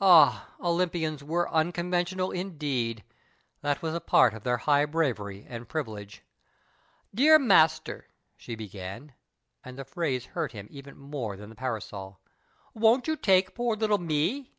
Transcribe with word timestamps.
Ah, 0.00 0.54
Olympians 0.60 1.24
were 1.24 1.50
unconventional 1.50 2.30
indeed— 2.30 3.02
that 3.62 3.82
was 3.82 3.94
a 3.96 4.00
part 4.00 4.32
of 4.32 4.44
their 4.44 4.58
high 4.58 4.84
bravery 4.84 5.44
and 5.48 5.68
privilege." 5.68 6.22
Dear 7.16 7.36
Master," 7.40 8.06
she 8.36 8.54
began, 8.54 9.12
and 9.64 9.76
the 9.76 9.84
phrase 9.84 10.28
iuirt 10.36 10.52
him 10.52 10.68
even 10.70 10.96
more 10.96 11.36
than 11.36 11.48
the 11.50 11.56
parasol," 11.56 12.20
won't 12.74 13.08
you 13.08 13.16
take 13.16 13.56
poor 13.56 13.74
little 13.74 13.98
me 13.98 14.52